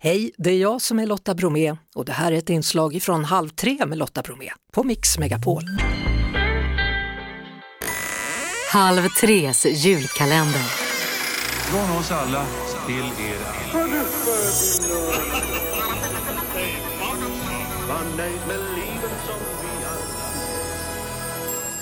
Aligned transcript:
Hej, 0.00 0.32
det 0.38 0.50
är 0.50 0.58
jag 0.58 0.82
som 0.82 0.98
är 0.98 1.06
Lotta 1.06 1.34
Bromé 1.34 1.76
och 1.94 2.04
det 2.04 2.12
här 2.12 2.32
är 2.32 2.36
ett 2.36 2.50
inslag 2.50 3.02
från 3.02 3.24
Halv 3.24 3.48
tre 3.48 3.86
med 3.86 3.98
Lotta 3.98 4.22
Bromé 4.22 4.50
på 4.72 4.84
Mix 4.84 5.18
Megapol. 5.18 5.62
Halv 8.72 9.08
tres 9.20 9.66
julkalender. 9.66 10.62
Från 11.70 11.98
oss 11.98 12.10
alla 12.10 12.46
till 12.86 13.04
er. 13.04 13.38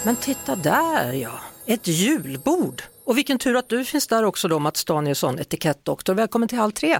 Men 0.04 0.16
titta 0.16 0.56
där 0.56 1.12
ja, 1.12 1.40
ett 1.66 1.86
julbord! 1.86 2.82
Och 3.04 3.18
vilken 3.18 3.38
tur 3.38 3.56
att 3.56 3.68
du 3.68 3.84
finns 3.84 4.06
där 4.06 4.24
också 4.24 4.48
då 4.48 4.58
Mats 4.58 4.84
Danielsson, 4.84 5.38
etikettdoktor. 5.38 6.14
Välkommen 6.14 6.48
till 6.48 6.58
Halv 6.58 6.72
tre! 6.72 6.98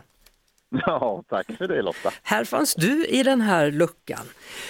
Ja, 0.86 1.22
tack 1.28 1.46
för 1.58 1.68
det 1.68 1.82
Lotta. 1.82 2.10
Här 2.22 2.44
fanns 2.44 2.74
du 2.74 3.06
i 3.06 3.22
den 3.22 3.40
här 3.40 3.70
luckan. 3.70 4.26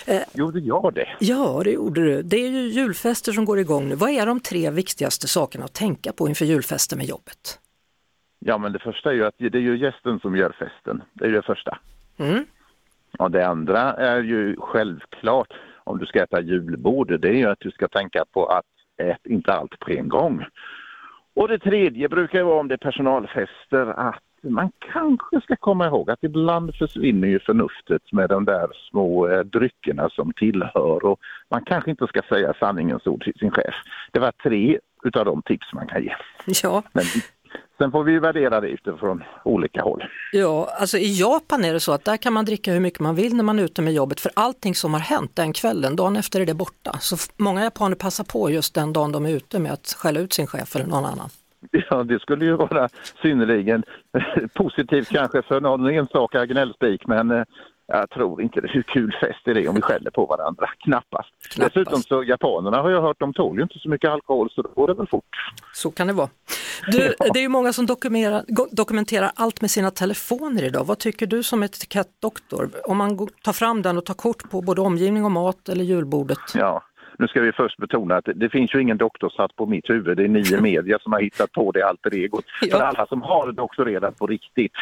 Eh, 0.07 0.23
Gjorde 0.35 0.59
jag 0.59 0.95
det? 0.95 1.09
ja, 1.21 1.61
det 1.65 1.71
gjorde 1.71 2.05
du. 2.05 2.23
Det 2.23 2.37
är 2.37 2.49
ju 2.49 2.59
julfester 2.61 3.33
som 3.33 3.45
går 3.45 3.59
igång 3.59 3.89
nu. 3.89 3.95
Vad 3.95 4.11
är 4.11 4.27
de 4.27 4.41
tre 4.41 4.71
viktigaste 4.71 5.29
sakerna 5.29 5.65
att 5.65 5.75
tänka 5.75 6.13
på 6.13 6.29
inför 6.29 6.45
julfesten 6.45 6.99
med 6.99 7.07
jobbet? 7.07 7.59
Ja, 8.39 8.59
men 8.59 8.73
det 8.73 8.79
första 8.79 9.11
är 9.11 9.15
ju 9.15 9.25
att 9.27 9.35
det 9.39 9.55
är 9.55 9.61
ju 9.61 9.79
gästen 9.79 10.21
som 10.21 10.37
gör 10.37 10.57
festen. 10.59 11.03
Det 11.13 11.25
är 11.25 11.29
ju 11.29 11.35
det 11.35 11.43
första. 11.43 11.79
Mm. 12.19 12.45
Och 13.19 13.31
det 13.31 13.47
andra 13.47 13.81
är 13.93 14.23
ju 14.23 14.57
självklart 14.59 15.53
om 15.85 15.99
du 15.99 16.07
ska 16.07 16.23
äta 16.23 16.41
julbord, 16.41 17.21
det 17.21 17.29
är 17.29 17.33
ju 17.35 17.47
att 17.47 17.61
du 17.61 17.71
ska 17.71 17.89
tänka 17.89 18.25
på 18.33 18.47
att 18.47 18.65
ät 19.03 19.27
inte 19.27 19.53
allt 19.53 19.79
på 19.79 19.91
en 19.91 20.09
gång. 20.09 20.45
Och 21.35 21.49
det 21.49 21.59
tredje 21.59 22.09
brukar 22.09 22.39
ju 22.39 22.45
vara 22.45 22.61
om 22.61 22.69
det 22.69 22.75
är 22.75 22.79
personalfester 22.91 23.87
att 23.87 24.23
man 24.51 24.71
kanske 24.93 25.41
ska 25.41 25.57
komma 25.57 25.87
ihåg 25.87 26.11
att 26.11 26.25
ibland 26.25 26.75
försvinner 26.75 27.29
ju 27.29 27.41
förnuftet 27.41 28.13
med 28.13 28.29
de 28.29 28.45
där 28.45 28.69
små 28.91 29.29
eh, 29.29 29.41
dryckerna 29.41 30.09
som 30.11 30.33
tillhör 30.33 31.05
och 31.05 31.21
man 31.51 31.65
kanske 31.65 31.91
inte 31.91 32.07
ska 32.07 32.23
säga 32.29 32.55
sanningens 32.61 33.07
ord 33.07 33.25
till 33.25 33.39
sin 33.39 33.51
chef. 33.51 33.75
Det 34.13 34.19
var 34.19 34.33
tre 34.43 34.79
utav 35.05 35.25
de 35.25 35.43
tips 35.43 35.73
man 35.73 35.87
kan 35.87 36.03
ge. 36.03 36.15
Ja, 36.63 36.83
Men 36.93 37.05
sen 37.79 37.91
får 37.91 38.05
vi 38.05 38.19
värdera 38.19 38.61
det 38.61 38.69
utifrån 38.69 39.23
olika 39.45 39.83
håll. 39.83 40.05
ja, 40.33 40.69
alltså 40.81 40.99
i 40.99 41.21
Japan 41.21 41.65
är 41.65 41.73
det 41.73 41.81
så 41.81 41.93
att 41.93 42.05
där 42.05 42.17
kan 42.17 42.33
man 42.33 42.45
dricka 42.45 42.73
hur 42.73 42.81
mycket 42.81 43.01
man 43.01 43.15
vill 43.15 43.35
när 43.37 43.45
man 43.45 43.59
är 43.59 43.63
ute 43.63 43.83
med 43.83 43.93
jobbet 43.95 44.21
för 44.21 44.33
allting 44.37 44.75
som 44.75 44.93
har 44.95 45.01
hänt 45.01 45.37
den 45.37 45.53
kvällen, 45.53 45.97
dagen 45.97 46.17
efter 46.17 46.41
är 46.41 46.47
det 46.47 46.55
borta. 46.55 46.97
Så 47.01 47.17
många 47.37 47.65
japaner 47.65 47.97
passar 47.97 48.25
på 48.25 48.51
just 48.51 48.75
den 48.75 48.93
dagen 48.93 49.13
de 49.13 49.27
är 49.27 49.31
ute 49.31 49.59
med 49.59 49.73
att 49.73 49.97
skälla 49.99 50.21
ut 50.21 50.33
sin 50.33 50.47
chef 50.47 50.77
eller 50.77 50.87
någon 50.87 51.05
annan. 51.05 51.29
Ja, 51.91 52.03
det 52.05 52.23
skulle 52.23 52.45
ju 52.45 52.57
vara 52.57 52.89
synnerligen 53.23 53.85
positivt 54.55 55.09
kanske 55.09 55.43
för 55.43 55.61
någon 55.61 55.91
enstaka 55.91 56.47
gnällspik 56.47 57.07
men 57.07 57.31
eh, 57.31 57.45
jag 57.89 58.11
tror 58.11 58.43
inte 58.43 58.61
det 58.61 58.69
hur 58.69 58.83
kul 58.83 59.17
fest 59.21 59.49
är 59.49 59.55
det 59.55 59.69
om 59.69 59.75
vi 59.75 59.83
skäller 59.83 60.11
på 60.11 60.27
varandra. 60.27 60.67
Knappast. 60.79 61.29
Knappast. 61.51 61.75
Dessutom 61.75 62.03
så 62.03 62.25
japanerna 62.25 62.83
har 62.83 62.91
jag 62.91 63.03
hört, 63.03 63.21
de 63.21 63.33
tål 63.33 63.57
ju 63.57 63.63
inte 63.63 63.79
så 63.79 63.89
mycket 63.89 64.11
alkohol 64.11 64.51
så 64.51 64.63
då 64.63 64.69
går 64.75 64.89
det 64.89 64.95
väl 64.95 65.07
fort. 65.07 65.25
Så 65.73 65.91
kan 65.91 66.07
det 66.07 66.13
vara. 66.13 66.29
Du, 66.93 66.99
det 67.33 67.39
är 67.39 67.43
ju 67.43 67.49
många 67.49 67.73
som 67.73 67.87
dokumenterar, 68.71 69.31
allt 69.35 69.61
med 69.61 69.71
sina 69.71 69.91
telefoner 69.91 70.63
idag. 70.65 70.85
Vad 70.85 70.99
tycker 70.99 71.27
du 71.27 71.43
som 71.43 71.63
etikettdoktor? 71.63 72.71
Om 72.85 72.97
man 72.97 73.29
tar 73.43 73.53
fram 73.53 73.83
den 73.83 73.99
och 73.99 74.05
tar 74.05 74.15
kort 74.15 74.51
på 74.51 74.61
både 74.63 74.81
omgivning 74.81 75.25
och 75.25 75.33
mat 75.33 75.69
eller 75.69 75.85
julbordet? 75.85 76.39
Ja, 76.55 76.83
nu 77.19 77.29
ska 77.29 77.41
vi 77.41 77.53
först 77.53 77.77
betona 77.79 78.17
att 78.17 78.29
det, 78.35 78.49
finns 78.49 78.75
ju 78.75 78.83
ingen 78.83 78.97
doktorshatt 78.97 79.57
på 79.57 79.67
mitt 79.67 79.91
huvud. 79.91 80.17
Det 80.17 80.25
är 80.25 80.29
nio 80.29 80.61
media 80.61 80.99
som 80.99 81.13
har 81.13 81.21
hittat 81.21 81.53
på 81.53 81.73
det 81.73 81.83
alter 81.83 82.15
egot. 82.15 82.45
Ja. 82.61 82.77
För 82.77 82.85
alla 82.85 83.07
som 83.07 83.23
har 83.23 83.53
doktorerat 83.53 84.19
på 84.19 84.27
riktigt. 84.27 84.73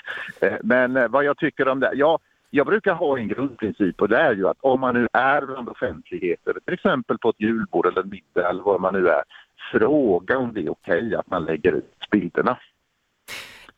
Eh, 0.41 0.53
Men 0.63 0.97
eh, 0.97 1.09
vad 1.09 1.25
jag 1.25 1.39
tycker 1.39 1.69
om 1.69 1.81
det, 1.81 1.91
ja, 1.95 2.19
jag 2.51 2.67
brukar 2.67 2.95
ha 2.95 3.19
en 3.19 3.29
grundprincip 3.29 4.03
och 4.03 4.09
det 4.09 4.17
är 4.17 4.35
ju 4.35 4.49
att 4.49 4.59
om 4.61 4.81
man 4.81 4.95
nu 4.95 5.09
är 5.13 5.47
bland 5.47 5.69
offentligheter, 5.69 6.55
till 6.65 6.75
exempel 6.75 7.19
på 7.19 7.29
ett 7.29 7.41
julbord 7.41 7.87
eller 7.87 8.03
middag 8.03 8.48
eller 8.51 8.63
vad 8.63 8.81
man 8.81 8.95
nu 8.95 9.09
är, 9.09 9.23
fråga 9.73 10.39
om 10.39 10.53
det 10.55 10.61
är 10.61 10.70
okej 10.70 11.14
att 11.14 11.31
man 11.31 11.45
lägger 11.45 11.73
ut 11.73 12.11
bilderna. 12.11 12.58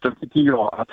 Sen 0.03 0.15
tycker 0.21 0.41
jag 0.41 0.75
att 0.79 0.91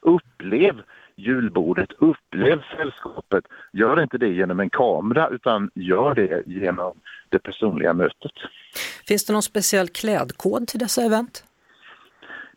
upplev 0.00 0.82
julbordet, 1.18 1.92
upplev 1.98 2.62
sällskapet. 2.76 3.44
Gör 3.72 4.02
inte 4.02 4.18
det 4.18 4.28
genom 4.28 4.60
en 4.60 4.70
kamera 4.70 5.28
utan 5.28 5.70
gör 5.74 6.14
det 6.14 6.42
genom 6.46 6.92
det 7.28 7.38
personliga 7.38 7.92
mötet. 7.94 8.32
Finns 9.08 9.26
det 9.26 9.32
någon 9.32 9.42
speciell 9.42 9.88
klädkod 9.88 10.68
till 10.68 10.78
dessa 10.78 11.02
event? 11.02 11.44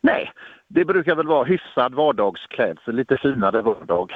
Nej, 0.00 0.32
det 0.68 0.84
brukar 0.84 1.14
väl 1.16 1.26
vara 1.26 1.44
hyfsad 1.44 1.94
vardagsklädsel, 1.94 2.94
lite 2.94 3.16
finare 3.16 3.62
vardag. 3.62 4.12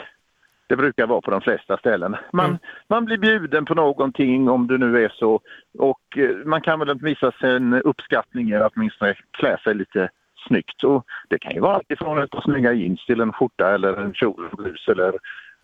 Det 0.69 0.77
brukar 0.77 1.07
vara 1.07 1.21
på 1.21 1.31
de 1.31 1.41
flesta 1.41 1.77
ställen. 1.77 2.17
Man, 2.33 2.47
Mm. 2.47 2.59
man 2.89 3.05
blir 3.05 3.19
bjuden 3.19 3.65
på 3.65 3.75
någonting 3.75 4.49
om 4.49 4.67
det 4.67 4.79
nu 4.79 5.05
är 5.05 5.09
så 5.09 5.41
och 5.79 6.19
eh, 6.19 6.31
man 6.45 6.61
kan 6.61 6.79
väl 6.79 6.99
visa 7.01 7.33
sin 7.33 7.75
uppskattning 7.75 8.53
att 8.53 8.73
åtminstone 8.77 9.15
klä 9.31 9.59
sig 9.65 9.75
lite 9.75 10.09
snyggt. 10.47 10.85
Och 10.85 11.07
det 11.29 11.39
kan 11.39 11.55
ju 11.55 11.61
vara 11.61 11.75
allt 11.75 11.91
ifrån 11.91 12.23
ett 12.23 12.31
par 12.31 12.41
snygga 12.41 12.73
jeans 12.73 13.07
till 13.07 13.21
en 13.21 13.33
skjorta 13.33 13.75
eller 13.75 13.97
en 13.97 14.15
kjol 14.15 14.49
och 14.53 14.57
blus 14.57 14.89
eller 14.89 15.13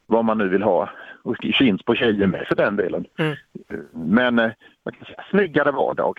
vad 0.07 0.25
man 0.25 0.39
nu 0.39 0.49
vill 0.49 0.63
ha. 0.63 0.91
Och 1.23 1.37
jeans 1.61 1.83
på 1.83 1.95
tjejer 1.95 2.27
med 2.27 2.47
för 2.49 2.55
den 2.55 2.77
delen. 2.77 3.07
Mm. 3.19 3.37
Men 3.93 4.39
eh, 4.39 4.51
man 4.85 4.95
kan 4.95 5.05
säga 5.07 5.25
snyggare 5.31 5.71
vardag. 5.71 6.19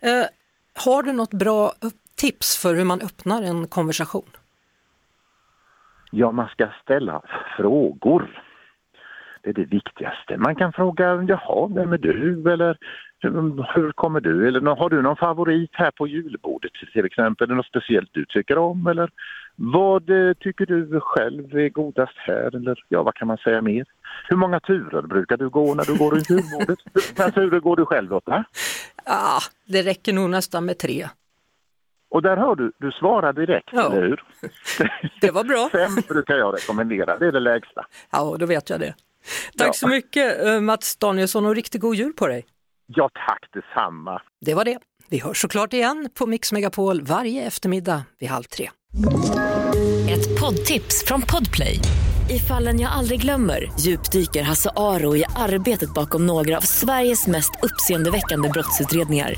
Eh, 0.00 0.26
har 0.84 1.02
du 1.02 1.12
något 1.12 1.34
bra 1.34 1.72
tips 2.16 2.62
för 2.62 2.74
hur 2.74 2.84
man 2.84 3.00
öppnar 3.00 3.42
en 3.42 3.66
konversation? 3.66 4.30
Ja, 6.10 6.32
man 6.32 6.48
ska 6.48 6.68
ställa 6.82 7.22
frågor. 7.56 8.41
Det 9.42 9.50
är 9.50 9.54
det 9.54 9.64
viktigaste. 9.64 10.36
Man 10.36 10.54
kan 10.56 10.72
fråga, 10.72 11.24
jaha, 11.28 11.66
vem 11.74 11.92
är 11.92 11.98
du? 11.98 12.52
Eller 12.52 12.78
hur, 13.74 13.92
kommer 13.92 14.20
du? 14.20 14.48
Eller 14.48 14.76
har 14.76 14.90
du 14.90 15.02
någon 15.02 15.16
favorit 15.16 15.70
här 15.72 15.90
på 15.90 16.06
julbordet 16.06 16.72
till 16.94 17.04
exempel? 17.06 17.44
Är 17.44 17.48
det 17.48 17.54
något 17.54 17.66
speciellt 17.66 18.08
du 18.12 18.24
tycker 18.24 18.58
om? 18.58 18.86
Eller 18.86 19.10
vad 19.56 20.10
eh, 20.10 20.32
tycker 20.32 20.66
du 20.66 21.00
själv 21.00 21.56
är 21.56 21.68
godast 21.68 22.16
här? 22.16 22.56
Eller 22.56 22.84
ja, 22.88 23.02
vad 23.02 23.14
kan 23.14 23.28
man 23.28 23.36
säga 23.36 23.62
mer? 23.62 23.84
Hur 24.28 24.36
många 24.36 24.60
turer 24.60 25.02
brukar 25.02 25.36
du 25.36 25.48
gå 25.48 25.74
när 25.74 25.84
du 25.84 25.98
går 25.98 26.10
runt 26.10 26.30
julbordet? 26.30 26.78
Hur 26.94 27.18
många 27.18 27.30
turer 27.30 27.60
går 27.60 27.76
du 27.76 27.86
själv 27.86 28.10
Lotta? 28.10 28.44
Ah, 29.04 29.40
det 29.66 29.82
räcker 29.82 30.12
nog 30.12 30.30
nästan 30.30 30.64
med 30.64 30.78
tre. 30.78 31.06
Och 32.10 32.22
där 32.22 32.36
hör 32.36 32.54
du, 32.54 32.72
du 32.78 32.92
svarar 32.92 33.32
direkt, 33.32 33.68
Ja. 33.72 33.86
eller 33.92 34.02
hur? 34.02 34.22
Det 35.20 35.30
var 35.30 35.44
bra. 35.44 35.68
Fem 35.72 35.94
brukar 36.08 36.34
jag 36.36 36.54
rekommendera, 36.54 37.18
det 37.18 37.26
är 37.26 37.32
det 37.32 37.40
lägsta. 37.40 37.86
Ja, 38.12 38.36
då 38.38 38.46
vet 38.46 38.70
jag 38.70 38.80
det. 38.80 38.94
Tack 39.58 39.66
Ja. 39.68 39.72
så 39.72 39.88
mycket 39.88 40.46
eh, 40.46 40.60
Mats 40.60 40.96
Danielsson 40.96 41.46
och 41.46 41.54
riktigt 41.54 41.80
god 41.80 41.94
jul 41.96 42.12
på 42.12 42.26
dig. 42.26 42.44
Ja, 42.86 43.10
tack 43.26 43.48
detsamma. 43.52 44.22
Det 44.40 44.54
var 44.54 44.64
det. 44.64 44.78
Vi 45.08 45.18
hörs 45.18 45.40
såklart 45.40 45.72
igen 45.72 46.08
på 46.14 46.26
Mix 46.26 46.52
Megapol 46.52 47.02
varje 47.02 47.42
eftermiddag 47.46 48.02
vid 48.20 48.28
halv 48.28 48.44
tre. 48.44 48.70
Ett 50.10 50.40
poddtips 50.40 51.04
från 51.06 51.22
Podplay. 51.22 51.78
I 52.30 52.38
fallen 52.38 52.80
jag 52.80 52.92
aldrig 52.92 53.20
glömmer 53.20 53.70
djupdyker 53.80 54.42
Hasse 54.42 54.70
Aro 54.76 55.16
i 55.16 55.24
arbetet 55.36 55.94
bakom 55.94 56.26
några 56.26 56.56
av 56.56 56.60
Sveriges 56.60 57.26
mest 57.26 57.50
uppseendeväckande 57.62 58.48
brottsutredningar. 58.48 59.34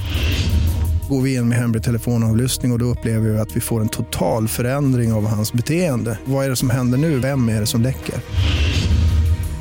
Går 1.11 1.23
vi 1.23 1.35
in 1.35 1.49
med 1.49 1.59
hemlig 1.59 1.83
telefonavlyssning 1.83 2.73
och, 2.73 2.77
och 2.77 2.79
då 2.79 2.85
upplever 2.85 3.29
vi 3.31 3.39
att 3.39 3.57
vi 3.57 3.61
får 3.61 3.81
en 3.81 3.89
total 3.89 4.49
förändring 4.49 5.13
av 5.13 5.27
hans 5.27 5.53
beteende. 5.53 6.19
Vad 6.25 6.45
är 6.45 6.51
det 6.51 6.57
som 6.57 6.71
händer 6.71 6.99
nu? 6.99 7.19
Vem 7.19 7.49
är 7.49 7.61
det 7.61 7.67
som 7.67 7.83
läcker? 7.83 8.15